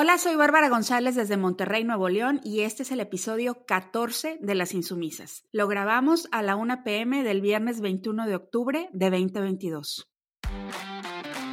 [0.00, 4.54] Hola, soy Bárbara González desde Monterrey, Nuevo León, y este es el episodio 14 de
[4.54, 5.42] Las Insumisas.
[5.50, 10.08] Lo grabamos a la 1 pm del viernes 21 de octubre de 2022.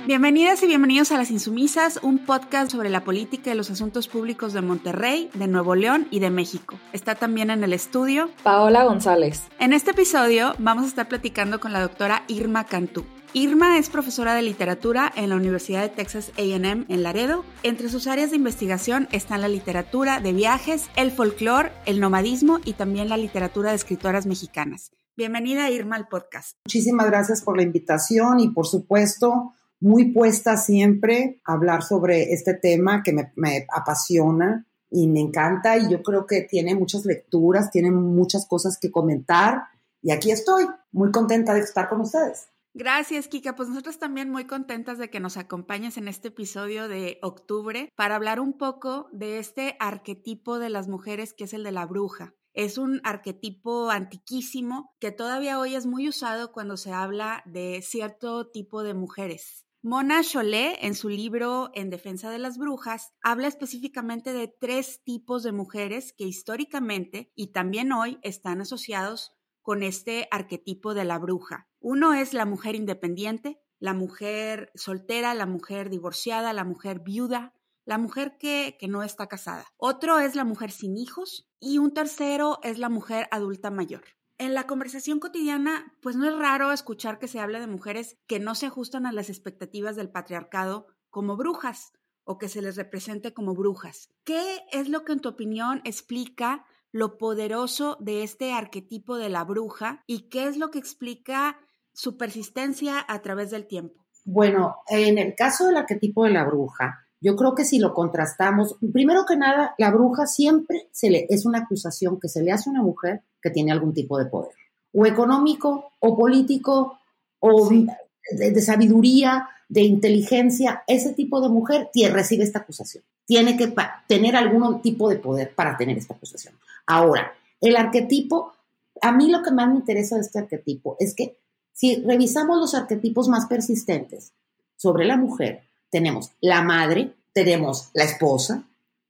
[0.05, 4.53] Bienvenidas y bienvenidos a Las Insumisas, un podcast sobre la política y los asuntos públicos
[4.53, 6.77] de Monterrey, de Nuevo León y de México.
[6.93, 9.41] Está también en el estudio Paola González.
[9.57, 13.07] En este episodio vamos a estar platicando con la doctora Irma Cantú.
[13.37, 17.43] Irma es profesora de literatura en la Universidad de Texas AM en Laredo.
[17.63, 22.75] Entre sus áreas de investigación están la literatura de viajes, el folclore, el nomadismo y
[22.75, 24.93] también la literatura de escritoras mexicanas.
[25.17, 26.55] Bienvenida Irma al podcast.
[26.65, 32.53] Muchísimas gracias por la invitación y por supuesto muy puesta siempre a hablar sobre este
[32.53, 37.69] tema que me, me apasiona y me encanta y yo creo que tiene muchas lecturas,
[37.69, 39.63] tiene muchas cosas que comentar
[40.01, 42.47] y aquí estoy, muy contenta de estar con ustedes.
[42.77, 43.55] Gracias, Kika.
[43.55, 48.17] Pues nosotros también muy contentas de que nos acompañes en este episodio de octubre para
[48.17, 52.33] hablar un poco de este arquetipo de las mujeres que es el de la bruja.
[52.51, 58.49] Es un arquetipo antiquísimo que todavía hoy es muy usado cuando se habla de cierto
[58.51, 59.65] tipo de mujeres.
[59.81, 65.43] Mona Chollet, en su libro En defensa de las brujas, habla específicamente de tres tipos
[65.43, 69.31] de mujeres que históricamente y también hoy están asociados
[69.65, 71.67] con este arquetipo de la bruja.
[71.79, 77.51] Uno es la mujer independiente, la mujer soltera, la mujer divorciada, la mujer viuda,
[77.83, 79.65] la mujer que, que, no está casada.
[79.77, 84.03] Otro es la mujer sin hijos y un tercero es la mujer adulta mayor.
[84.37, 88.39] En la conversación cotidiana, pues no es raro escuchar que se habla de mujeres que
[88.39, 91.91] no se ajustan a las expectativas del patriarcado como brujas
[92.23, 94.09] o que se les represente como brujas.
[94.25, 99.43] ¿Qué es lo que en tu opinión explica lo poderoso de este arquetipo de la
[99.43, 101.57] bruja y qué es lo que explica
[101.93, 104.05] su persistencia a través del tiempo.
[104.23, 108.77] Bueno, en el caso del arquetipo de la bruja, yo creo que si lo contrastamos,
[108.93, 112.69] primero que nada, la bruja siempre se le, es una acusación que se le hace
[112.69, 114.53] a una mujer que tiene algún tipo de poder,
[114.93, 116.97] o económico, o político,
[117.39, 120.85] o de, de, sabiduría, de inteligencia.
[120.87, 123.03] Ese tipo de mujer recibe esta acusación.
[123.25, 123.73] Tiene que
[124.07, 126.53] tener algún tipo de poder para tener esta acusación.
[126.85, 128.53] Ahora, el arquetipo,
[129.01, 131.37] a mí lo que más me interesa de este arquetipo es que
[131.73, 134.31] si revisamos los arquetipos más persistentes
[134.77, 138.63] sobre la mujer, tenemos la madre, tenemos la esposa,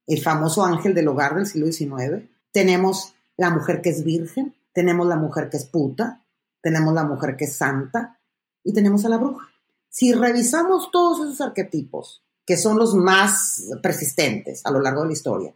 [0.08, 5.08] el famoso ángel del hogar del siglo XIX, tenemos la mujer que es virgen, tenemos
[5.08, 6.22] la mujer que es puta,
[6.62, 8.18] tenemos la mujer que es santa
[8.64, 9.48] y tenemos a la bruja.
[9.90, 15.13] Si revisamos todos esos arquetipos, que son los más persistentes a lo largo de la
[15.13, 15.53] historia,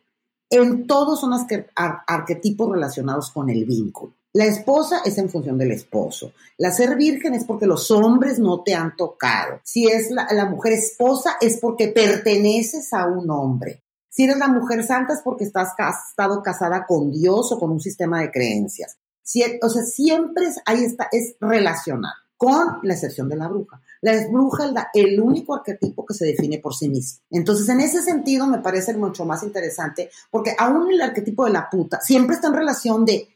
[0.50, 1.32] en todos son
[1.76, 4.14] arquetipos relacionados con el vínculo.
[4.34, 6.34] La esposa es en función del esposo.
[6.58, 9.60] La ser virgen es porque los hombres no te han tocado.
[9.64, 13.84] Si es la, mujer esposa es porque perteneces a un hombre.
[14.08, 15.70] Si eres la mujer santa es porque estás
[16.10, 18.98] estado casada con Dios o con un sistema de creencias.
[19.64, 23.82] O sea, siempre es, ahí está, es relacional, con la excepción de la bruja.
[24.02, 27.20] La bruja es el único arquetipo que se define por sí mismo.
[27.30, 31.70] Entonces, en ese sentido, me parece mucho más interesante, porque aún el arquetipo de la
[31.70, 33.28] puta siempre está en relación de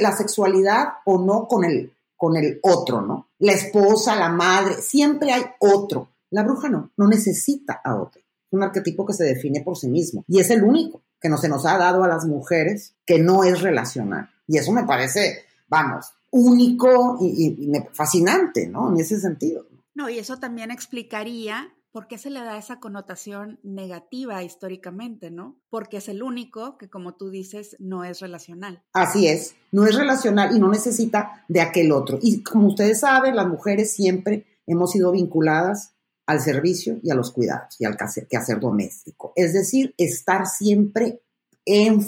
[0.00, 3.28] la sexualidad o no con el, con el otro, ¿no?
[3.38, 6.08] La esposa, la madre, siempre hay otro.
[6.30, 8.20] La bruja no, no necesita a otro.
[8.20, 11.36] Es un arquetipo que se define por sí mismo y es el único que no
[11.36, 14.30] se nos ha dado a las mujeres que no es relacional.
[14.46, 18.90] Y eso me parece, vamos, único y, y fascinante, ¿no?
[18.90, 19.66] En ese sentido.
[20.08, 25.60] Y eso también explicaría por qué se le da esa connotación negativa históricamente, ¿no?
[25.68, 28.82] Porque es el único que, como tú dices, no es relacional.
[28.94, 32.18] Así es, no es relacional y no necesita de aquel otro.
[32.22, 35.92] Y como ustedes saben, las mujeres siempre hemos sido vinculadas
[36.26, 39.34] al servicio y a los cuidados y al quehacer doméstico.
[39.36, 41.20] Es decir, estar siempre
[41.66, 42.00] en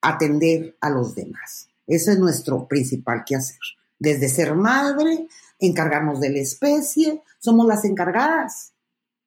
[0.00, 1.68] atender a los demás.
[1.86, 3.58] Ese es nuestro principal quehacer.
[4.00, 8.72] Desde ser madre, encargarnos de la especie, somos las encargadas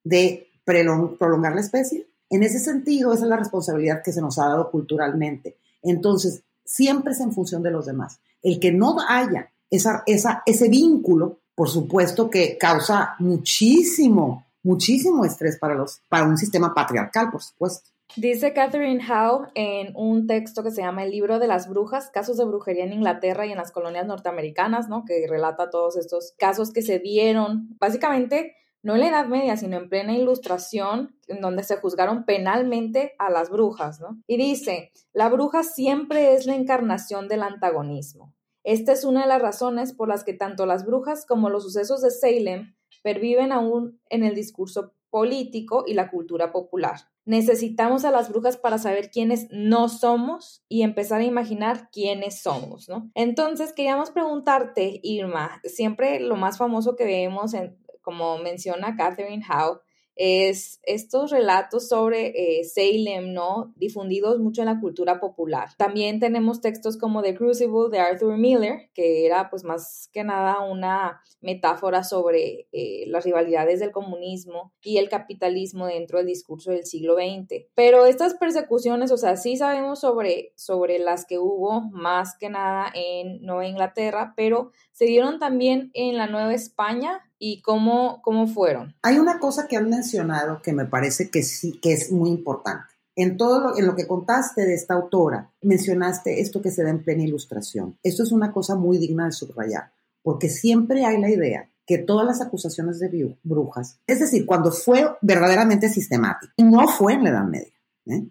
[0.04, 2.06] de prolongar la especie.
[2.30, 5.56] En ese sentido, esa es la responsabilidad que se nos ha dado culturalmente.
[5.82, 8.18] Entonces, siempre es en función de los demás.
[8.42, 15.74] El que no haya esa, ese vínculo, por supuesto que causa muchísimo, muchísimo estrés para,
[15.74, 17.90] los, para un sistema patriarcal, por supuesto.
[18.16, 22.36] Dice Catherine Howe en un texto que se llama El libro de las brujas, casos
[22.36, 25.06] de brujería en Inglaterra y en las colonias norteamericanas, ¿no?
[25.06, 29.78] Que relata todos estos casos que se dieron, básicamente no en la Edad Media, sino
[29.78, 34.20] en plena ilustración, en donde se juzgaron penalmente a las brujas, ¿no?
[34.26, 38.34] Y dice, la bruja siempre es la encarnación del antagonismo.
[38.62, 42.02] Esta es una de las razones por las que tanto las brujas como los sucesos
[42.02, 47.11] de Salem perviven aún en el discurso político y la cultura popular.
[47.24, 52.88] Necesitamos a las brujas para saber quiénes no somos y empezar a imaginar quiénes somos,
[52.88, 53.10] ¿no?
[53.14, 59.80] Entonces, queríamos preguntarte, Irma, siempre lo más famoso que vemos, en, como menciona Catherine Howe,
[60.16, 63.72] es estos relatos sobre eh, Salem, ¿no?
[63.76, 65.70] Difundidos mucho en la cultura popular.
[65.78, 70.60] También tenemos textos como The Crucible de Arthur Miller, que era pues más que nada
[70.60, 76.84] una metáfora sobre eh, las rivalidades del comunismo y el capitalismo dentro del discurso del
[76.84, 77.66] siglo XX.
[77.74, 82.90] Pero estas persecuciones, o sea, sí sabemos sobre, sobre las que hubo más que nada
[82.94, 88.94] en Nueva Inglaterra, pero se dieron también en la Nueva España y cómo, cómo fueron.
[89.02, 92.84] Hay una cosa que han mencionado que me parece que sí, que es muy importante.
[93.16, 96.90] En todo lo, en lo que contaste de esta autora, mencionaste esto que se da
[96.90, 97.98] en plena ilustración.
[98.04, 99.90] Esto es una cosa muy digna de subrayar,
[100.22, 105.04] porque siempre hay la idea que todas las acusaciones de brujas, es decir, cuando fue
[105.20, 107.72] verdaderamente sistemático, no fue en la Edad Media.
[108.06, 108.22] ¿eh?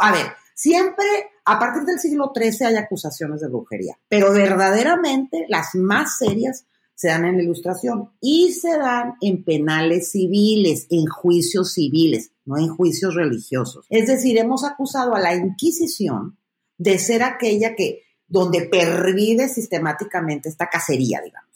[0.00, 1.06] A ver, siempre
[1.44, 6.66] a partir del siglo XIII hay acusaciones de brujería, pero verdaderamente las más serias
[7.02, 12.56] se dan en la ilustración y se dan en penales civiles, en juicios civiles, no
[12.56, 13.86] en juicios religiosos.
[13.90, 16.38] Es decir, hemos acusado a la Inquisición
[16.78, 21.50] de ser aquella que donde pervive sistemáticamente esta cacería, digamos.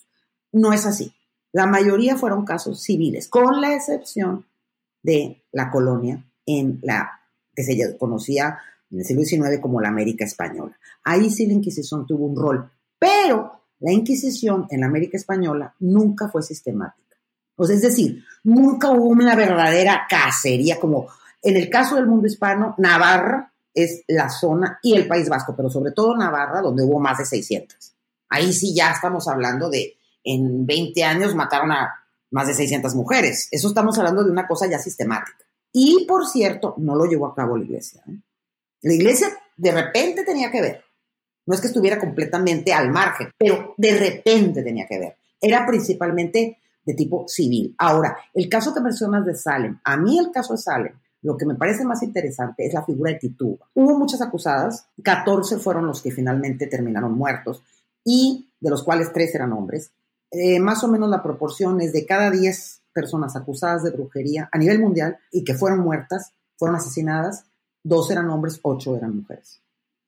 [0.50, 1.14] No es así.
[1.52, 4.46] La mayoría fueron casos civiles, con la excepción
[5.04, 7.20] de la colonia en la
[7.54, 8.58] que se conocía
[8.90, 10.76] en el siglo XIX como la América Española.
[11.04, 16.28] Ahí sí la Inquisición tuvo un rol, pero la Inquisición en la América Española nunca
[16.28, 17.16] fue sistemática.
[17.56, 21.08] O es decir, nunca hubo una verdadera cacería como
[21.42, 25.70] en el caso del mundo hispano, Navarra es la zona y el País Vasco, pero
[25.70, 27.94] sobre todo Navarra, donde hubo más de 600.
[28.30, 33.48] Ahí sí ya estamos hablando de, en 20 años mataron a más de 600 mujeres.
[33.52, 35.38] Eso estamos hablando de una cosa ya sistemática.
[35.72, 38.02] Y por cierto, no lo llevó a cabo la iglesia.
[38.08, 38.18] ¿eh?
[38.82, 40.84] La iglesia de repente tenía que ver.
[41.46, 45.16] No es que estuviera completamente al margen, pero de repente tenía que ver.
[45.40, 47.74] Era principalmente de tipo civil.
[47.78, 51.46] Ahora, el caso que mencionas de Salem, a mí el caso de Salem, lo que
[51.46, 53.66] me parece más interesante es la figura de Tituba.
[53.74, 57.62] Hubo muchas acusadas, 14 fueron los que finalmente terminaron muertos
[58.04, 59.90] y de los cuales 3 eran hombres.
[60.30, 64.58] Eh, más o menos la proporción es de cada 10 personas acusadas de brujería a
[64.58, 67.44] nivel mundial y que fueron muertas, fueron asesinadas,
[67.82, 69.60] 2 eran hombres, 8 eran mujeres.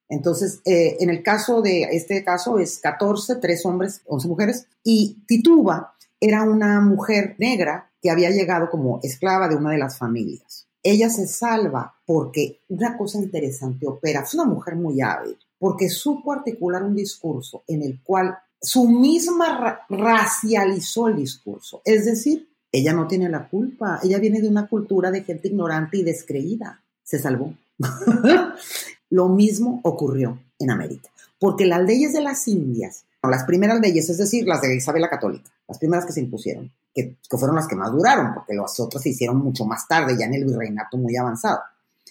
[0.08, 5.22] Entonces, eh, en el caso de este caso es 14, 3 hombres, 11 mujeres, y
[5.26, 10.66] Tituba era una mujer negra que había llegado como esclava de una de las familias.
[10.82, 16.32] Ella se salva porque una cosa interesante opera, es una mujer muy hábil, porque supo
[16.32, 21.82] articular un discurso en el cual su misma racializó el discurso.
[21.84, 25.98] Es decir, ella no tiene la culpa, ella viene de una cultura de gente ignorante
[25.98, 26.82] y descreída.
[27.02, 27.54] Se salvó.
[29.10, 31.08] Lo mismo ocurrió en América,
[31.38, 35.08] porque las leyes de las Indias, las primeras leyes, es decir, las de Isabel la
[35.08, 39.02] Católica, las primeras que se impusieron, que, fueron las que más duraron, porque las otras
[39.02, 41.60] se hicieron mucho más tarde, ya en el virreinato muy avanzado,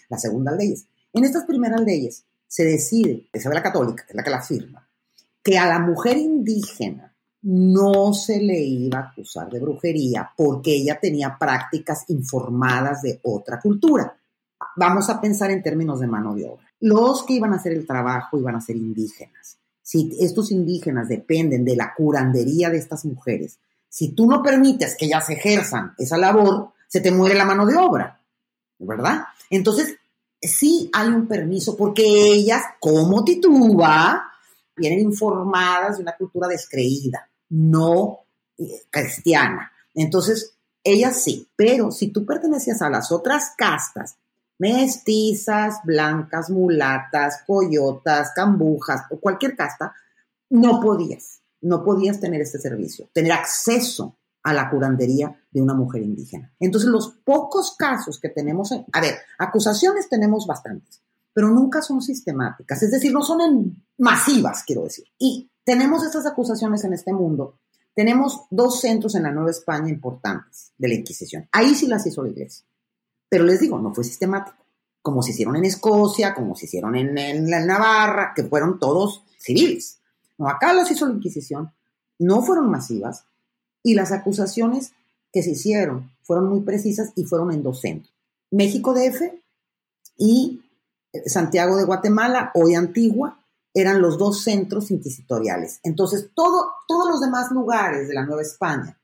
[0.10, 0.86] las segundas leyes.
[1.14, 4.88] En estas primeras leyes se decide, Isabel la Católica, que es la que la firma,
[5.44, 11.00] que a la mujer indígena no se le iba a acusar de brujería porque ella
[11.00, 14.18] tenía prácticas informadas de otra cultura.
[14.76, 17.88] Vamos a pensar en términos de mano de obra los que iban a hacer el
[17.88, 19.58] trabajo iban a ser indígenas.
[19.82, 25.06] Si estos indígenas dependen de la curandería de estas mujeres, si tú no permites que
[25.06, 28.20] ellas ejerzan esa labor, se te muere la mano de obra,
[28.80, 29.24] ¿verdad?
[29.50, 29.98] Entonces,
[30.42, 34.32] sí hay un permiso porque ellas, como tituba,
[34.76, 38.20] vienen informadas de una cultura descreída, no
[38.58, 39.72] eh, cristiana.
[39.94, 40.54] Entonces,
[40.84, 44.18] ellas sí, pero si tú pertenecías a las otras castas,
[44.60, 49.94] mestizas, blancas, mulatas, coyotas, cambujas o cualquier casta,
[50.50, 56.04] no podías, no podías tener este servicio, tener acceso a la curandería de una mujer
[56.04, 56.54] indígena.
[56.60, 61.02] Entonces, los pocos casos que tenemos, a ver, acusaciones tenemos bastantes,
[61.34, 65.06] pero nunca son sistemáticas, es decir, no son masivas, quiero decir.
[65.20, 67.60] Y tenemos estas acusaciones en este mundo.
[67.94, 71.50] Tenemos dos centros en la Nueva España importantes de la Inquisición.
[71.52, 72.66] Ahí sí las hizo la iglesia.
[73.30, 74.58] Pero les digo, no fue sistemático,
[75.02, 80.00] como se hicieron en Escocia, como se hicieron en, la Navarra, que fueron todos civiles.
[80.38, 81.72] No, acá los hizo la Inquisición,
[82.20, 83.26] no fueron masivas,
[83.84, 84.94] y las acusaciones
[85.32, 88.14] que se hicieron fueron muy precisas y fueron en dos centros.
[88.52, 89.22] México DF
[90.18, 90.62] y
[91.14, 93.40] eh, Santiago de Guatemala, hoy Antigua,
[93.74, 95.80] eran los dos centros inquisitoriales.
[95.84, 98.98] Entonces, todo, todos los demás lugares de la Nueva España,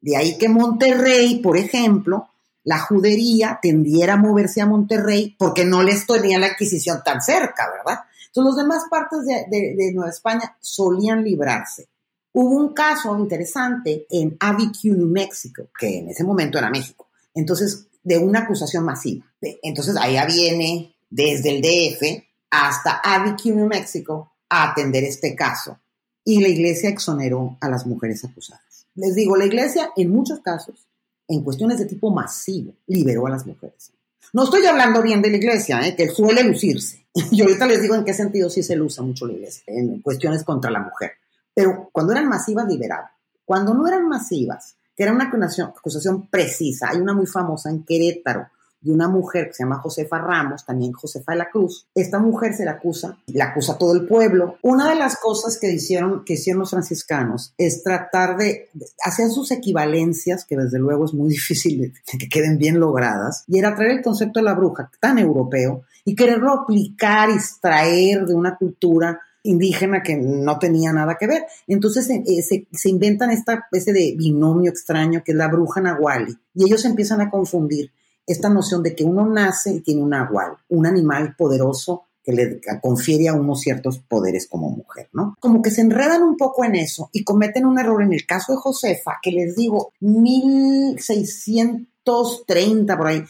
[0.00, 2.29] de ahí que Monterrey, por ejemplo,
[2.64, 7.70] la judería tendiera a moverse a Monterrey porque no les tenía la adquisición tan cerca,
[7.70, 8.00] ¿verdad?
[8.26, 11.88] Entonces, las demás partes de, Nueva España solían librarse.
[12.32, 17.08] Hubo un caso interesante en Abiquiu, New Mexico, que en ese momento era México.
[17.34, 19.26] Entonces, de una acusación masiva.
[19.40, 25.80] Entonces, allá viene desde el DF hasta Abiquiu, New Mexico, a atender este caso.
[26.24, 28.86] Y la iglesia exoneró a las mujeres acusadas.
[28.94, 30.86] Les digo, la iglesia en muchos casos,
[31.34, 33.92] en cuestiones de tipo masivo, liberó a las mujeres.
[34.32, 35.94] No estoy hablando bien de la iglesia, ¿eh?
[35.96, 37.06] que suele lucirse.
[37.32, 40.44] Y ahorita les digo en qué sentido sí se usa mucho la iglesia, en cuestiones
[40.44, 41.12] contra la mujer.
[41.54, 43.12] Pero cuando eran masivas, liberaba.
[43.44, 47.84] Cuando no eran masivas, que era una acusación, acusación precisa, hay una muy famosa en
[47.84, 48.48] Querétaro,
[48.80, 51.86] de una mujer que se llama Josefa Ramos, también Josefa de la Cruz.
[51.94, 54.56] Esta mujer se la acusa, la acusa todo el pueblo.
[54.62, 58.70] Una de las cosas que hicieron, los franciscanos es tratar de,
[59.04, 63.74] hacer sus equivalencias, que desde luego es muy difícil que queden bien logradas, y era
[63.74, 68.56] traer el concepto de la bruja tan europeo y quererlo aplicar y extraer de una
[68.56, 71.44] cultura indígena que no tenía nada que ver.
[71.66, 76.36] Entonces eh, se, se, inventan esta especie de binomio extraño que es la bruja nahuali
[76.54, 77.90] y ellos empiezan a confundir
[78.32, 82.60] esta noción de que uno nace y tiene un nahual, un animal poderoso que le
[82.82, 85.36] confiere a uno ciertos poderes como mujer, ¿no?
[85.40, 88.52] Como que se enredan un poco en eso y cometen un error en el caso
[88.52, 93.24] de Josefa, que les digo, 1630 por ahí.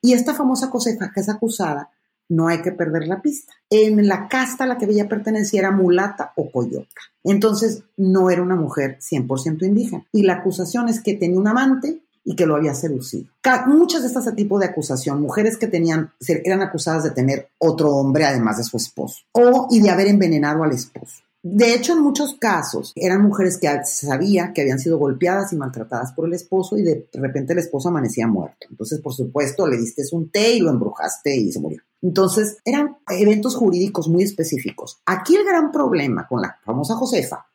[0.00, 1.90] Y esta famosa Josefa que es acusada,
[2.28, 3.52] no hay que perder la pista.
[3.68, 6.86] En la casta a la que ella pertenecía era mulata o coyota.
[7.24, 10.06] Entonces no era una mujer 100% indígena.
[10.12, 13.30] Y la acusación es que tenía un amante y que lo había seducido.
[13.66, 16.12] Muchas de estas tipos de acusación, mujeres que tenían,
[16.44, 20.62] eran acusadas de tener otro hombre además de su esposo, o y de haber envenenado
[20.62, 21.22] al esposo.
[21.42, 26.12] De hecho, en muchos casos eran mujeres que sabía que habían sido golpeadas y maltratadas
[26.12, 28.66] por el esposo y de repente el esposo amanecía muerto.
[28.68, 31.80] Entonces, por supuesto, le diste un té y lo embrujaste y se murió.
[32.02, 35.00] Entonces, eran eventos jurídicos muy específicos.
[35.06, 37.46] Aquí el gran problema con la famosa Josefa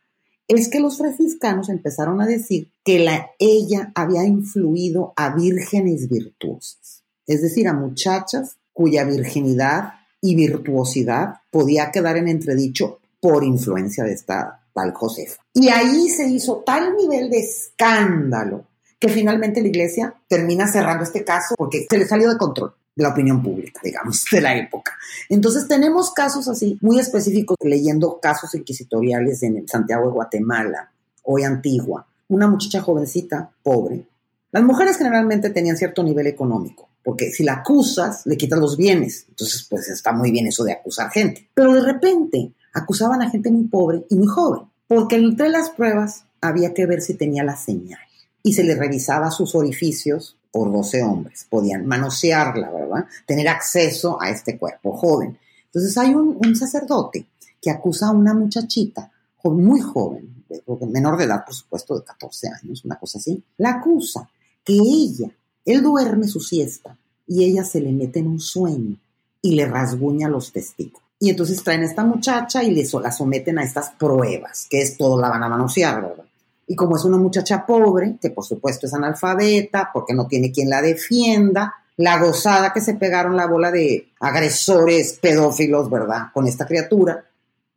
[0.48, 7.04] es que los franciscanos empezaron a decir que la, ella había influido a vírgenes virtuosas,
[7.26, 14.14] es decir, a muchachas cuya virginidad y virtuosidad podía quedar en entredicho por influencia de
[14.14, 15.42] esta tal Josefa.
[15.54, 18.66] Y ahí se hizo tal nivel de escándalo
[19.00, 23.04] que finalmente la iglesia termina cerrando este caso porque se le salió de control de
[23.04, 24.94] la opinión pública, digamos, de la época.
[25.30, 30.92] Entonces tenemos casos así, muy específicos, leyendo casos inquisitoriales en Santiago de Guatemala,
[31.24, 34.08] hoy Antigua, una muchacha jovencita, pobre.
[34.52, 39.26] Las mujeres generalmente tenían cierto nivel económico, porque si la acusas, le quitas los bienes.
[39.28, 41.50] Entonces, pues está muy bien eso de acusar gente.
[41.54, 46.24] Pero de repente acusaban a gente muy pobre y muy joven, porque entre las pruebas
[46.40, 48.00] había que ver si tenía la señal
[48.46, 51.48] y se le revisaba sus orificios por 12 hombres.
[51.50, 53.06] Podían manosearla, ¿verdad?
[53.26, 55.36] Tener acceso a este cuerpo joven.
[55.66, 57.26] Entonces hay un, sacerdote
[57.60, 59.12] que acusa a una muchachita
[59.44, 60.46] muy joven,
[60.88, 63.44] menor de edad, por supuesto, de 14 años, una cosa así.
[63.58, 64.30] La acusa
[64.64, 65.32] que ella,
[65.66, 66.96] él duerme su siesta
[67.28, 68.96] y ella se le mete en un sueño
[69.42, 71.02] y le rasguña los testículos.
[71.20, 74.98] Y entonces traen a esta muchacha y le, la someten a estas pruebas, que es
[74.98, 76.25] todo la van a manosear, ¿verdad?
[76.68, 80.70] Y como es una muchacha pobre, que por supuesto es analfabeta, porque no tiene quien
[80.70, 86.28] la defienda, la gozada que se pegaron la bola de agresores pedófilos, ¿verdad?
[86.34, 87.24] Con esta criatura.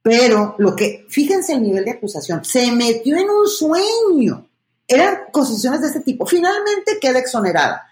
[0.03, 4.47] Pero lo que, fíjense el nivel de acusación, se metió en un sueño.
[4.87, 6.25] Eran acusaciones de este tipo.
[6.25, 7.85] Finalmente queda exonerada.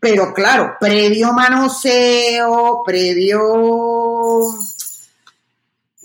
[0.00, 4.44] Pero claro, previo manoseo, previo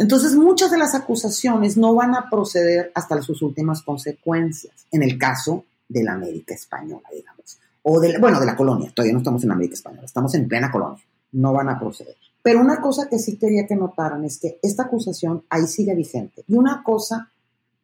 [0.01, 5.15] entonces, muchas de las acusaciones no van a proceder hasta sus últimas consecuencias, en el
[5.19, 9.43] caso de la América Española, digamos, o de, bueno, de la colonia, todavía no estamos
[9.43, 11.03] en América Española, estamos en plena colonia,
[11.33, 12.15] no van a proceder.
[12.41, 16.43] Pero una cosa que sí quería que notaran es que esta acusación ahí sigue vigente.
[16.47, 17.29] Y una cosa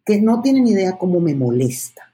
[0.04, 2.12] que no tienen idea cómo me molesta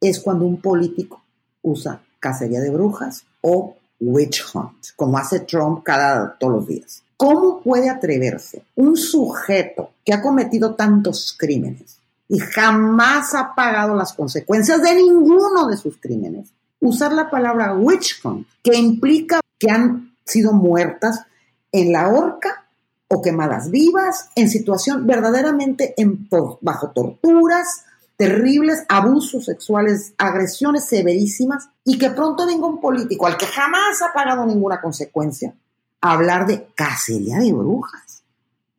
[0.00, 1.22] es cuando un político
[1.60, 7.02] usa cacería de brujas o witch hunt, como hace Trump cada todos los días.
[7.22, 14.12] ¿Cómo puede atreverse un sujeto que ha cometido tantos crímenes y jamás ha pagado las
[14.12, 16.48] consecuencias de ninguno de sus crímenes?
[16.80, 21.20] Usar la palabra witch hunt, que implica que han sido muertas
[21.70, 22.66] en la horca
[23.06, 25.94] o quemadas vivas, en situación verdaderamente
[26.60, 27.84] bajo torturas,
[28.16, 34.12] terribles, abusos sexuales, agresiones severísimas, y que pronto venga un político al que jamás ha
[34.12, 35.54] pagado ninguna consecuencia
[36.02, 38.24] hablar de cacería de brujas,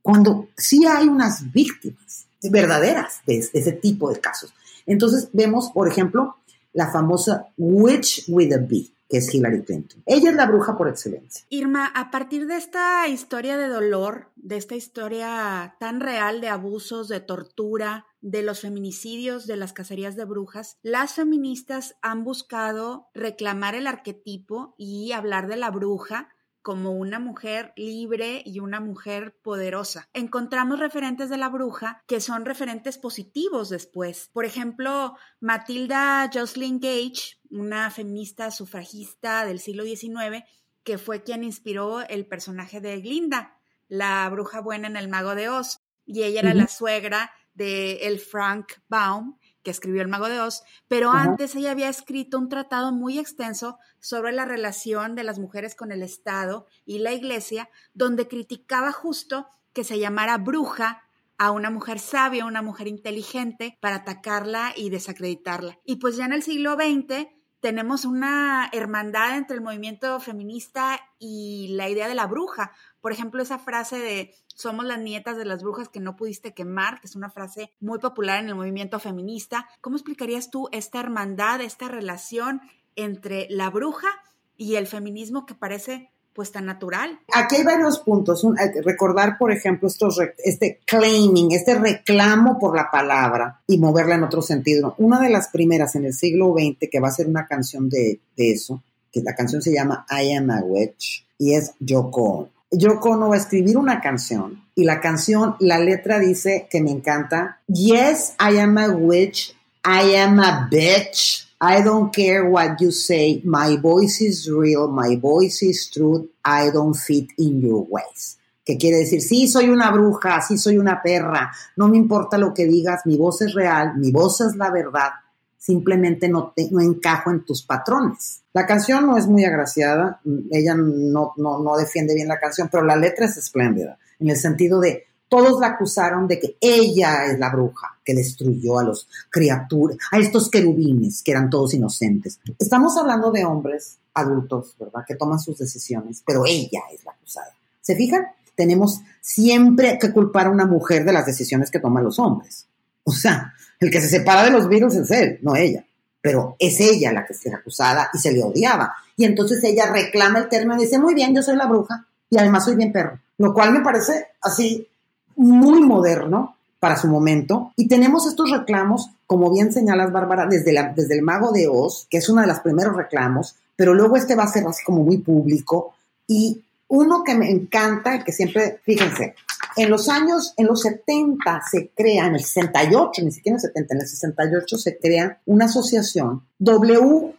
[0.01, 4.53] cuando sí hay unas víctimas verdaderas de, ese tipo de casos.
[4.85, 6.35] Entonces vemos, por ejemplo,
[6.73, 10.03] la famosa Witch with a Bee, que es Hillary Clinton.
[10.05, 11.45] Ella es la bruja por excelencia.
[11.49, 17.07] Irma, a partir de esta historia de dolor, de esta historia tan real de abusos,
[17.07, 23.75] de tortura, de los feminicidios, de las cacerías de brujas, las feministas han buscado reclamar
[23.75, 26.27] el arquetipo y hablar de la bruja
[26.63, 30.09] como una mujer libre y una mujer poderosa.
[30.13, 34.29] Encontramos referentes de la bruja que son referentes positivos después.
[34.33, 40.45] Por ejemplo, Matilda Jocelyn Gage, una feminista sufragista del siglo XIX,
[40.83, 45.49] que fue quien inspiró el personaje de Glinda, la bruja buena en el mago de
[45.49, 45.81] Oz.
[46.05, 50.63] Y ella era la suegra de el Frank Baum, que escribió El Mago de Oz,
[50.87, 55.73] pero antes ella había escrito un tratado muy extenso sobre la relación de las mujeres
[55.75, 61.03] con el Estado y la Iglesia, donde criticaba justo que se llamara bruja
[61.37, 65.79] a una mujer sabia, una mujer inteligente, para atacarla y desacreditarla.
[65.83, 67.27] Y pues ya en el siglo XX
[67.63, 72.73] tenemos una hermandad entre el movimiento feminista y la idea de la bruja.
[72.99, 76.99] Por ejemplo, esa frase de somos las nietas de las brujas que no pudiste quemar,
[76.99, 79.69] que es una frase muy popular en el movimiento feminista.
[79.79, 82.59] ¿Cómo explicarías tú esta hermandad, esta relación
[82.97, 84.09] entre la bruja
[84.57, 87.19] y el feminismo que parece pues tan natural.
[87.33, 88.45] Aquí hay varios puntos.
[88.83, 94.41] recordar, por ejemplo, estos, este claiming, este reclamo por la palabra y moverla en otro
[94.41, 94.95] sentido.
[94.97, 98.19] Una de las primeras en el siglo XX que va a ser una canción de,
[98.35, 102.49] eso, que la canción se llama I Am a Witch y es Yoko.
[102.71, 106.91] Yoko Ono va a escribir una canción y la canción, la letra dice que me
[106.91, 107.59] encanta.
[107.67, 109.55] Yes, I am a witch.
[109.85, 111.52] I am a bitch.
[111.65, 113.41] I don't care what you say.
[113.45, 114.89] My voice is real.
[114.89, 116.27] My voice is true.
[116.43, 118.37] I don't fit in your ways.
[118.65, 121.53] Que quiere decir, sí, soy una bruja, sí, soy una perra.
[121.77, 123.05] No me importa lo que digas.
[123.05, 123.93] Mi voz es real.
[123.95, 125.11] Mi voz es la verdad.
[125.57, 128.41] Simplemente no, te, encajo en tus patrones.
[128.51, 130.19] La canción no es muy agraciada.
[130.51, 133.97] Ella no defiende bien la canción, pero la letra es espléndida.
[134.19, 138.77] En el sentido de, todos la acusaron de que ella es la bruja que destruyó
[138.77, 142.39] a los criaturas, a estos querubines que eran todos inocentes.
[142.59, 145.03] Estamos hablando de hombres adultos, ¿verdad?
[145.07, 147.51] Que toman sus decisiones, pero ella es la acusada.
[147.81, 148.27] ¿Se fijan?
[148.53, 152.67] Tenemos siempre que culpar a una mujer de las decisiones que toman los hombres.
[153.03, 155.83] O sea, el que se separa de los virus es él, no ella.
[156.21, 158.93] Pero es ella la que es acusada y se le odiaba.
[159.17, 162.37] Y entonces ella reclama el término y dice, muy bien, yo soy la bruja y
[162.37, 163.19] además soy bien perro.
[163.39, 164.87] Lo cual me parece así
[165.35, 167.71] muy moderno para su momento.
[167.77, 172.17] Y tenemos estos reclamos, como bien señalas, Bárbara, desde, desde el Mago de Oz, que
[172.17, 175.17] es uno de los primeros reclamos, pero luego este va a ser así como muy
[175.17, 175.93] público.
[176.27, 179.35] Y uno que me encanta, el que siempre, fíjense,
[179.75, 183.61] en los años, en los 70 se crea, en el 68, ni siquiera en el
[183.61, 187.31] 70, en el 68 se crea una asociación WITCH,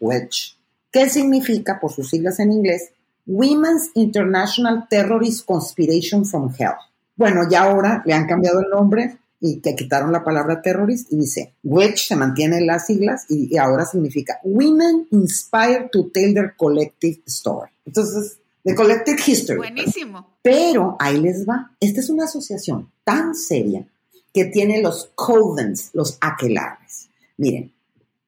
[0.00, 0.56] Wedge,
[0.90, 2.90] que significa, por sus siglas en inglés,
[3.26, 6.74] Women's International Terrorist Conspiration from Hell.
[7.16, 11.16] Bueno, ya ahora le han cambiado el nombre y que quitaron la palabra terrorist y
[11.16, 16.54] dice, which se mantiene en las siglas y, ahora significa Women Inspired to Tell Their
[16.56, 17.70] Collective Story.
[17.84, 19.58] Entonces, The Collective History.
[19.58, 20.38] Buenísimo.
[20.42, 21.72] Pero ahí les va.
[21.80, 23.86] Esta es una asociación tan seria
[24.32, 27.08] que tiene los covens, los aquelares.
[27.36, 27.72] Miren,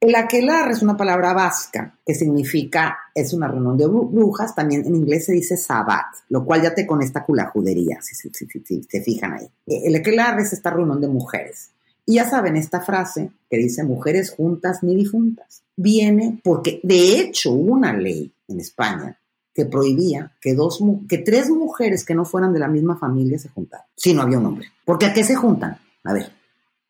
[0.00, 4.94] el aquelarre es una palabra vasca que significa, es una reunión de brujas, también en
[4.94, 9.32] inglés se dice sabbat, lo cual ya te conecta con la judería, si, se fijan
[9.32, 9.48] ahí.
[9.66, 11.70] El aquelarre es esta reunión de mujeres.
[12.06, 17.52] Y ya saben, esta frase que dice mujeres juntas ni difuntas, viene porque de hecho
[17.52, 19.18] hubo una ley en España
[19.52, 23.48] que prohibía que, dos, que tres mujeres que no fueran de la misma familia se
[23.48, 24.68] juntaran, si no había un hombre.
[24.84, 25.76] Porque ¿a qué se juntan?
[26.04, 26.30] A ver,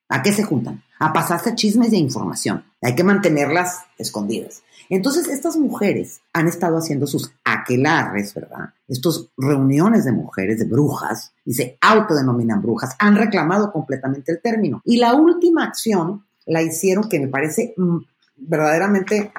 [0.09, 0.83] ¿a qué se juntan?
[0.99, 2.65] a pasarse chismes de información.
[2.83, 4.63] Hay que mantenerlas escondidas.
[4.91, 8.71] Entonces, estas mujeres han estado haciendo sus aquelarres, ¿verdad?
[8.89, 14.81] Estas reuniones de mujeres, de brujas, y se autodenominan brujas, han reclamado completamente el término.
[14.85, 17.99] Y la última acción la hicieron que me parece mm,
[18.37, 19.33] verdaderamente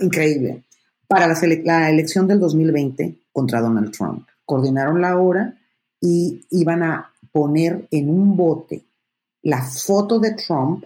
[0.00, 0.64] increíble
[1.08, 4.28] para la, la elección del 2020 contra Donald Trump.
[4.44, 5.58] Coordinaron la hora
[6.00, 8.84] y iban a poner en un bote
[9.42, 10.84] la foto de Trump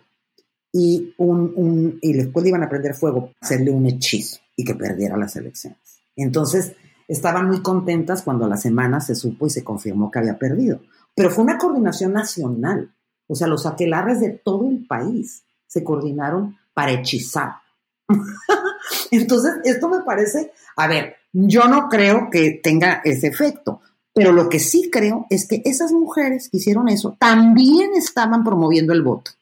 [0.72, 5.16] y, un, y después le iban a prender fuego, hacerle un hechizo y que perdiera
[5.16, 5.78] las elecciones.
[6.16, 6.72] Entonces,
[7.08, 10.80] estaban muy contentas cuando a la semana se supo y se confirmó que había perdido.
[11.14, 12.94] Pero fue una coordinación nacional.
[13.26, 17.54] O sea, los aquelarres de todo el país se coordinaron para hechizar.
[19.10, 23.80] Entonces, esto me parece, a ver, yo no creo que tenga ese efecto,
[24.14, 28.92] pero lo que sí creo es que esas mujeres que hicieron eso también estaban promoviendo
[28.92, 29.32] el voto.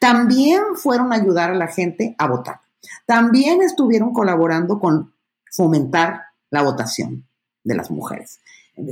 [0.00, 2.60] También fueron a ayudar a la gente a votar.
[3.06, 5.12] También estuvieron colaborando con
[5.52, 7.26] fomentar la votación
[7.62, 8.40] de las mujeres,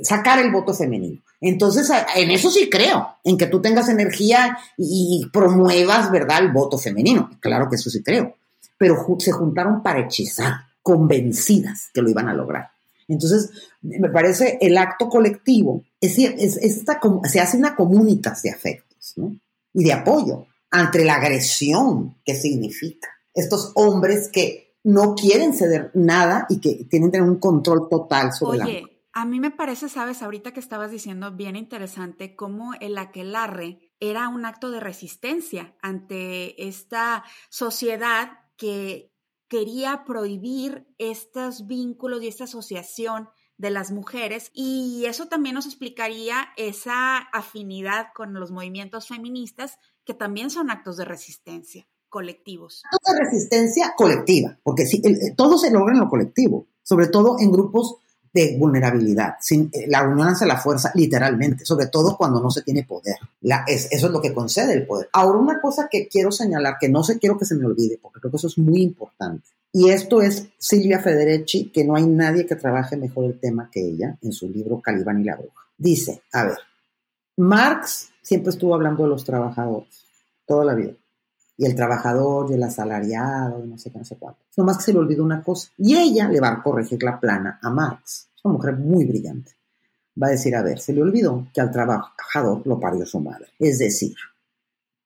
[0.03, 1.23] sacar el voto femenino.
[1.41, 6.77] Entonces, en eso sí creo, en que tú tengas energía y promuevas, ¿verdad?, el voto
[6.77, 7.31] femenino.
[7.41, 8.37] Claro que eso sí creo.
[8.79, 12.71] Pero se juntaron para hechizar, convencidas que lo iban a lograr.
[13.09, 13.51] Entonces,
[13.83, 19.15] me parece el acto colectivo, es, es, esta, se hace una comunitas de afectos
[19.73, 23.09] y de apoyo ante la agresión que significa.
[23.33, 28.33] Estos hombres que no quieren ceder nada y que tienen que tener un control total
[28.33, 32.97] sobre Oye, A mí me parece, sabes, ahorita que estabas diciendo bien interesante cómo el
[32.99, 39.13] aquelarre era un acto de resistencia ante esta sociedad que
[39.49, 43.29] quería prohibir estos vínculos y esta asociación
[43.59, 50.15] de las mujeres y eso también nos explicaría esa afinidad con los movimientos feministas que
[50.15, 52.83] también son actos de resistencia colectivos.
[52.91, 55.03] Actos de resistencia colectiva, porque sí,
[55.37, 57.97] todo se logra en lo colectivo, sobre todo en grupos
[58.37, 59.37] de vulnerabilidad.
[59.51, 63.17] Eh, la unión hace la fuerza, literalmente, sobre todo cuando no se tiene poder.
[63.67, 65.09] Eso es lo que concede el poder.
[65.15, 68.21] Ahora, una cosa que quiero señalar, que no se quiero que se me olvide, porque
[68.21, 69.49] creo que eso es muy importante.
[69.73, 73.81] Y esto es Silvia Federici, que no hay nadie que trabaje mejor el tema que
[73.81, 75.65] ella en su libro Calibán y la Bruja.
[75.79, 76.59] Dice, a ver,
[77.39, 80.05] Marx siempre estuvo hablando de los trabajadores,
[80.47, 80.93] toda la vida
[81.59, 84.41] y el trabajador y el asalariado y no sé qué, no sé cuánto.
[84.59, 85.71] más que se le olvidó una cosa.
[85.79, 88.29] Y ella le va a corregir la plana a Marx.
[88.37, 89.53] Es una mujer muy brillante.
[90.21, 93.47] Va a decir, a ver, se le olvidó que al trabajador lo parió su madre.
[93.59, 94.15] Es decir,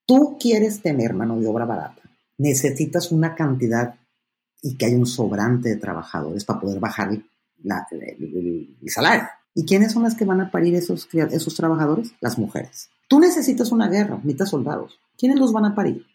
[0.05, 2.01] tú quieres tener mano de obra barata.
[2.37, 3.95] Necesitas una cantidad
[4.61, 7.25] y que haya un sobrante de trabajadores para poder bajar el,
[8.87, 9.27] salario.
[9.53, 12.13] ¿Y quiénes son las que van a parir esos, esos trabajadores?
[12.21, 12.89] Las mujeres.
[13.07, 14.97] Tú necesitas una guerra, necesitas soldados.
[15.17, 16.05] ¿Quiénes los van a parir?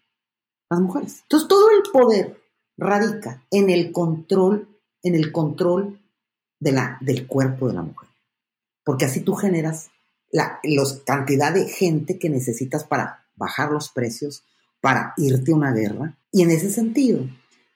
[0.70, 1.20] Las mujeres.
[1.22, 2.40] Entonces todo el poder
[2.76, 4.68] radica en el control,
[5.02, 5.98] en el control
[6.60, 8.08] de la, del cuerpo de la mujer.
[8.84, 9.90] Porque así tú generas
[10.30, 14.44] la los, cantidad de gente que necesitas para bajar los precios,
[14.80, 16.18] para irte a una guerra.
[16.30, 17.26] Y en ese sentido,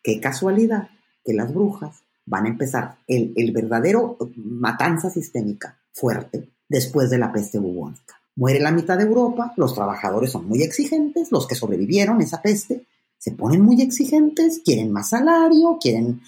[0.02, 0.88] qué casualidad
[1.24, 7.32] que las brujas van a empezar el, el verdadero matanza sistémica fuerte después de la
[7.32, 8.19] peste bubónica.
[8.40, 12.86] Muere la mitad de Europa, los trabajadores son muy exigentes, los que sobrevivieron esa peste
[13.18, 16.22] se ponen muy exigentes, quieren más salario, quieren,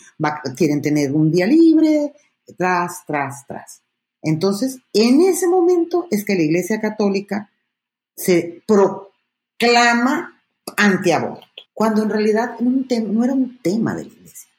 [0.54, 2.12] quieren tener un día libre,
[2.58, 3.80] tras, tras, tras.
[4.20, 7.50] Entonces, en ese momento es que la Iglesia Católica
[8.14, 10.38] se proclama
[10.76, 14.50] antiaborto, cuando en realidad no era un tema de la Iglesia.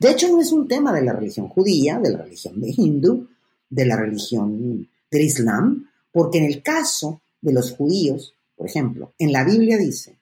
[0.00, 3.26] De hecho, no es un tema de la religión judía, de la religión de hindú,
[3.70, 9.32] de la religión del Islam, porque en el caso de los judíos, por ejemplo, en
[9.32, 10.18] la Biblia dice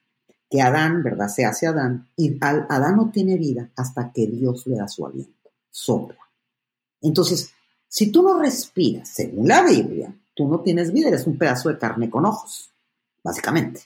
[0.51, 1.29] que Adán, ¿verdad?
[1.29, 5.51] Se hace Adán y Adán no tiene vida hasta que Dios le da su aliento,
[5.70, 6.18] sopla.
[7.03, 7.51] Entonces,
[7.88, 11.79] si tú no respiras, según la Biblia, tú no tienes vida, eres un pedazo de
[11.79, 12.70] carne con ojos,
[13.22, 13.83] básicamente.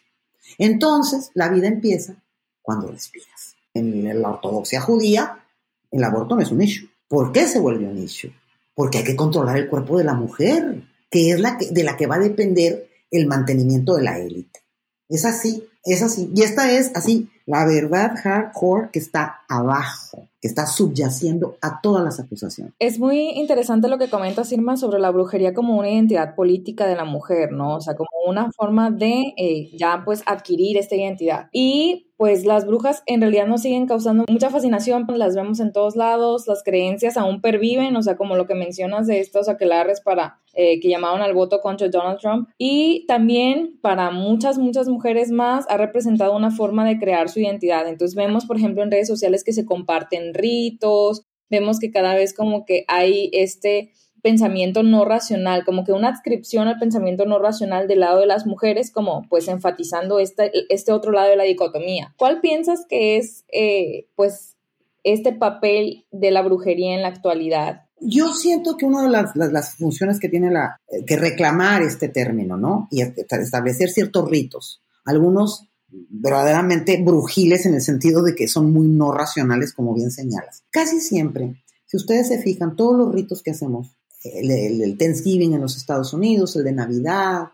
[0.59, 2.15] Entonces, la vida empieza
[2.61, 3.57] cuando respiras.
[3.75, 5.45] En la ortodoxia judía,
[5.91, 6.89] el aborto no es un issue.
[7.09, 8.33] ¿Por qué se vuelve un issue?
[8.75, 11.97] Porque hay que controlar el cuerpo de la mujer que es la que, de la
[11.97, 14.61] que va a depender el mantenimiento de la élite.
[15.09, 16.31] Es así, es así.
[16.35, 22.05] Y esta es así, la verdad hardcore que está abajo, que está subyaciendo a todas
[22.05, 22.73] las acusaciones.
[22.79, 26.97] Es muy interesante lo que comenta Irma sobre la brujería como una identidad política de
[26.97, 27.77] la mujer, ¿no?
[27.77, 31.49] O sea, como una forma de eh, ya pues adquirir esta identidad.
[31.53, 35.73] Y pues las brujas en realidad nos siguen causando mucha fascinación, pues las vemos en
[35.73, 40.01] todos lados, las creencias aún perviven, o sea, como lo que mencionas de estos aquelarres
[40.01, 42.49] para eh, que llamaban al voto contra Donald Trump.
[42.59, 47.89] Y también para muchas, muchas mujeres más ha representado una forma de crear su identidad.
[47.89, 52.35] Entonces vemos, por ejemplo, en redes sociales que se comparten ritos, vemos que cada vez
[52.35, 57.89] como que hay este pensamiento no racional, como que una adscripción al pensamiento no racional
[57.89, 62.15] del lado de las mujeres, como pues enfatizando este, este otro lado de la dicotomía.
[62.17, 64.57] ¿Cuál piensas que es eh, pues
[65.03, 67.83] este papel de la brujería en la actualidad?
[68.01, 72.09] Yo siento que una de las, las, funciones que tiene la, eh, que reclamar este
[72.09, 72.89] término, ¿no?
[72.91, 79.13] Y establecer ciertos ritos, algunos verdaderamente brujiles en el sentido de que son muy no
[79.13, 80.63] racionales, como bien señalas.
[80.71, 85.77] Casi siempre, si ustedes se fijan, todos los ritos que hacemos el, Thanksgiving en los
[85.77, 87.49] Estados Unidos, el de Navidad,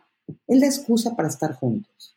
[0.47, 2.17] es la excusa para estar juntos.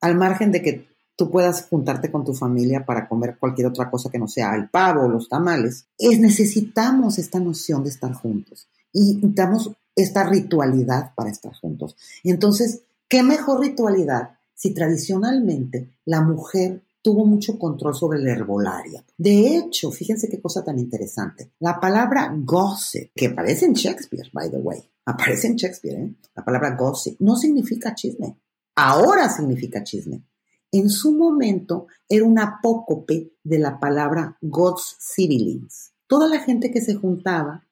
[0.00, 4.10] Al margen de que tú puedas juntarte con tu familia para comer cualquier otra cosa
[4.10, 8.68] que no sea el pavo o los tamales, es necesitamos esta noción de estar juntos
[8.92, 11.96] y necesitamos esta ritualidad para estar juntos.
[12.24, 19.02] Entonces, ¿qué mejor ritualidad si tradicionalmente la mujer tuvo mucho control sobre la herbolaria.
[19.16, 21.52] De hecho, fíjense qué cosa tan interesante.
[21.60, 26.14] La palabra gossip, que aparece en Shakespeare, by the way, aparece en Shakespeare, ¿eh?
[26.34, 28.36] la palabra gossip, no significa chisme.
[28.76, 30.24] Ahora significa chisme.
[30.70, 35.92] En su momento era un apócope de la palabra God's siblings.
[36.06, 37.64] Toda la gente que se juntaba,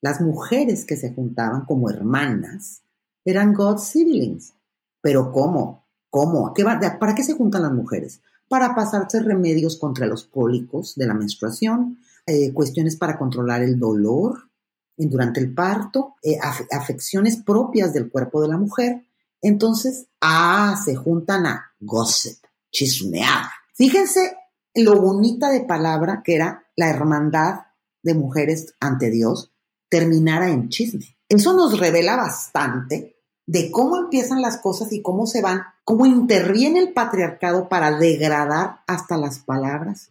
[0.00, 2.82] las mujeres que se juntaban como hermanas,
[3.24, 4.54] eran God's siblings.
[5.00, 5.85] Pero ¿cómo?
[6.10, 6.52] ¿Cómo?
[6.54, 8.20] ¿Para qué se juntan las mujeres?
[8.48, 14.50] Para pasarse remedios contra los cólicos de la menstruación, eh, cuestiones para controlar el dolor
[14.96, 16.38] durante el parto, eh,
[16.72, 19.04] afecciones propias del cuerpo de la mujer.
[19.42, 22.38] Entonces, ah, se juntan a gossip,
[22.70, 23.52] chismeada.
[23.74, 24.36] Fíjense
[24.74, 27.60] lo bonita de palabra que era la hermandad
[28.02, 29.52] de mujeres ante Dios
[29.88, 31.16] terminara en chisme.
[31.28, 33.15] Eso nos revela bastante
[33.46, 38.80] de cómo empiezan las cosas y cómo se van, cómo interviene el patriarcado para degradar
[38.86, 40.10] hasta las palabras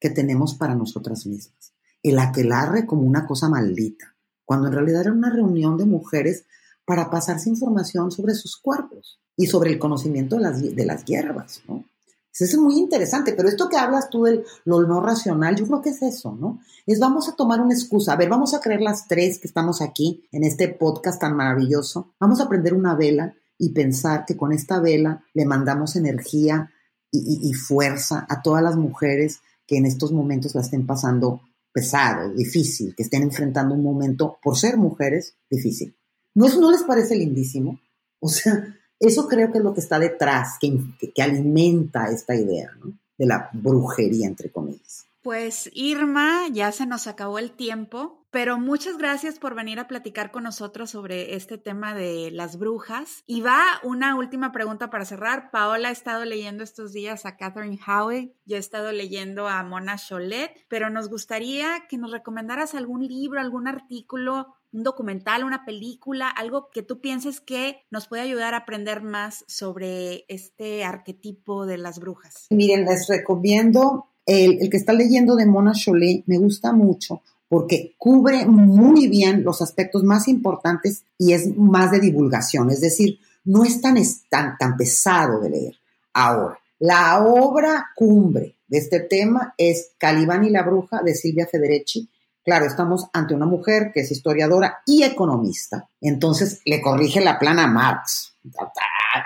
[0.00, 1.72] que tenemos para nosotras mismas.
[2.02, 6.44] El aquelarre como una cosa maldita, cuando en realidad era una reunión de mujeres
[6.84, 11.62] para pasarse información sobre sus cuerpos y sobre el conocimiento de las, de las hierbas,
[11.68, 11.84] ¿no?
[12.32, 15.82] Eso es muy interesante, pero esto que hablas tú de lo no racional, yo creo
[15.82, 16.60] que es eso, ¿no?
[16.86, 19.82] Es vamos a tomar una excusa, a ver, vamos a creer las tres que estamos
[19.82, 24.52] aquí en este podcast tan maravilloso, vamos a prender una vela y pensar que con
[24.52, 26.70] esta vela le mandamos energía
[27.14, 32.94] y, fuerza a todas las mujeres que en estos momentos la estén pasando pesado, difícil,
[32.96, 35.94] que estén enfrentando un momento, por ser mujeres, difícil.
[36.34, 37.78] ¿No, no les parece lindísimo?
[38.18, 38.64] O sea,
[39.02, 40.78] eso creo que es lo que está detrás, que,
[41.14, 42.70] que, alimenta esta idea
[43.18, 45.06] de la brujería, entre comillas.
[45.22, 50.30] Pues Irma, ya se nos acabó el tiempo, pero muchas gracias por venir a platicar
[50.30, 53.22] con nosotros sobre este tema de las brujas.
[53.26, 55.50] Y va una última pregunta para cerrar.
[55.50, 59.96] Paola ha estado leyendo estos días a Catherine Howe, yo he estado leyendo a Mona
[59.96, 66.28] Cholet, pero nos gustaría que nos recomendaras algún libro, algún artículo un documental, una película,
[66.28, 71.78] algo que tú pienses que nos puede ayudar a aprender más sobre este arquetipo de
[71.78, 72.46] las brujas?
[72.50, 78.46] Miren, les recomiendo el, que está leyendo de Mona Chollet, me gusta mucho porque cubre
[78.46, 83.82] muy bien los aspectos más importantes y es más de divulgación, es decir, no es
[83.82, 83.96] tan,
[84.30, 85.74] tan, tan pesado de leer.
[86.14, 92.08] Ahora, la obra cumbre de este tema es Calibán y la bruja de Silvia Federici,
[92.44, 97.64] Claro, estamos ante una mujer que es historiadora y economista, entonces le corrige la plana
[97.64, 98.34] a Marx.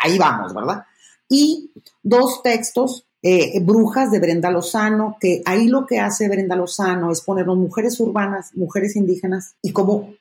[0.03, 0.85] Ahí vamos, ¿verdad?
[1.29, 1.71] Y
[2.03, 7.23] dos textos, eh, Brujas de Brenda Lozano, que ahí lo que hace Brenda Lozano es
[7.23, 10.15] ponernos mujeres urbanas, mujeres indígenas y cómo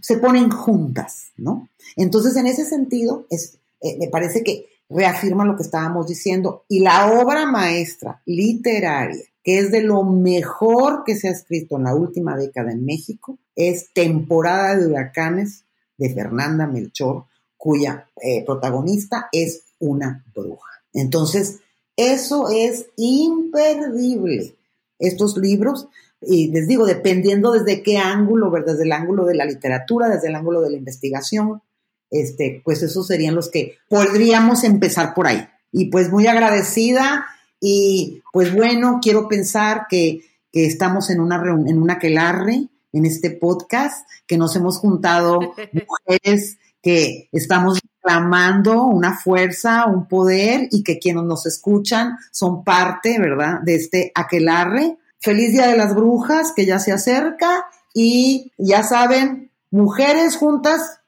[0.00, 1.68] se ponen juntas, ¿no?
[1.96, 6.64] Entonces, en ese sentido, es, eh, me parece que reafirma lo que estábamos diciendo.
[6.68, 11.84] Y la obra maestra literaria que es de lo mejor que se ha escrito en
[11.84, 15.64] la última década en México, es Temporada de Huracanes
[15.98, 17.24] de Fernanda Melchor,
[17.56, 20.70] cuya eh, protagonista es una bruja.
[20.92, 21.60] Entonces,
[21.96, 24.56] eso es imperdible.
[24.98, 25.88] Estos libros,
[26.20, 30.36] y les digo, dependiendo desde qué ángulo, desde el ángulo de la literatura, desde el
[30.36, 31.62] ángulo de la investigación,
[32.10, 35.48] este, pues esos serían los que podríamos empezar por ahí.
[35.72, 37.26] Y pues muy agradecida
[37.64, 40.20] y pues bueno, quiero pensar que,
[40.52, 45.40] estamos en una, en una aquelarre, en este podcast, que nos hemos juntado
[45.72, 53.18] mujeres que estamos reclamando una fuerza, un poder y que quienes nos escuchan son parte,
[53.18, 54.98] ¿verdad?, de este aquelarre.
[55.20, 60.98] Feliz Día de las Brujas, que ya se acerca y ya saben, mujeres juntas,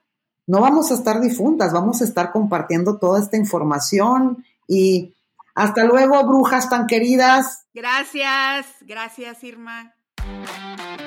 [0.47, 5.14] no vamos a estar difuntas, vamos a estar compartiendo toda esta información y
[5.55, 7.67] hasta luego, brujas tan queridas.
[7.73, 9.95] Gracias, gracias Irma.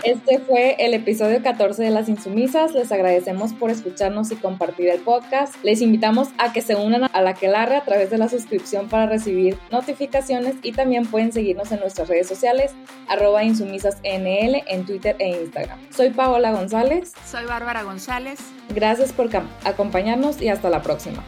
[0.04, 2.74] Este fue el episodio 14 de Las Insumisas.
[2.74, 5.56] Les agradecemos por escucharnos y compartir el podcast.
[5.64, 9.08] Les invitamos a que se unan a la Quelarre a través de la suscripción para
[9.08, 12.74] recibir notificaciones y también pueden seguirnos en nuestras redes sociales,
[13.10, 15.80] arroba insumisasnl en Twitter e Instagram.
[15.92, 17.14] Soy Paola González.
[17.26, 18.40] Soy Bárbara González.
[18.74, 19.30] Gracias por
[19.66, 21.24] acompañarnos y hasta la próxima.